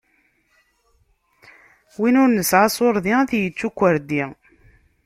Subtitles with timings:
[1.99, 4.23] Win ur nesɛi asuṛdi, ad tyečč ukwerdi.